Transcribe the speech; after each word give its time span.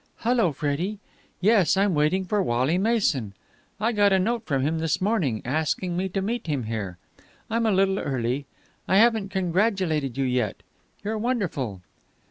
"Hullo, 0.23 0.51
Freddie. 0.51 0.97
Yes, 1.41 1.77
I'm 1.77 1.93
waiting 1.93 2.25
for 2.25 2.41
Wally 2.41 2.79
Mason. 2.79 3.33
I 3.79 3.91
got 3.91 4.11
a 4.11 4.17
note 4.17 4.47
from 4.47 4.63
him 4.63 4.79
this 4.79 4.99
morning, 4.99 5.43
asking 5.45 5.95
me 5.95 6.09
to 6.09 6.23
meet 6.23 6.47
him 6.47 6.63
here. 6.63 6.97
I'm 7.51 7.67
a 7.67 7.71
little 7.71 7.99
early. 7.99 8.47
I 8.87 8.97
haven't 8.97 9.29
congratulated 9.29 10.17
you 10.17 10.25
yet. 10.25 10.63
You're 11.03 11.19
wonderful!" 11.19 11.81